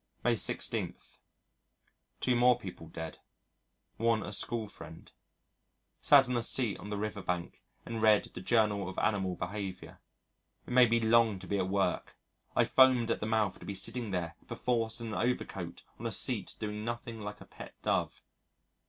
May 0.23 0.35
16. 0.35 0.95
Two 2.21 2.35
more 2.35 2.57
people 2.57 2.87
dead 2.87 3.19
one 3.97 4.23
a 4.23 4.31
school 4.33 4.65
friend. 4.65 5.11
Sat 6.01 6.27
on 6.27 6.35
a 6.35 6.41
seat 6.41 6.79
on 6.79 6.89
the 6.89 6.97
river 6.97 7.21
bank 7.21 7.61
and 7.85 8.01
read 8.01 8.23
the 8.33 8.41
Journal 8.41 8.89
of 8.89 8.97
Animal 8.97 9.35
Behaviour. 9.35 9.99
It 10.65 10.71
made 10.73 10.89
me 10.89 10.99
long 11.01 11.37
to 11.37 11.45
be 11.45 11.59
at 11.59 11.69
work. 11.69 12.17
I 12.55 12.63
foamed 12.63 13.11
at 13.11 13.19
the 13.19 13.27
mouth 13.27 13.59
to 13.59 13.65
be 13.67 13.75
sitting 13.75 14.09
there 14.09 14.37
perforce 14.47 14.99
in 14.99 15.13
an 15.13 15.13
overcoat 15.13 15.83
on 15.99 16.07
a 16.07 16.11
seat 16.11 16.55
doing 16.57 16.83
nothing 16.83 17.21
like 17.21 17.39
a 17.39 17.45
pet 17.45 17.75
dove. 17.83 18.23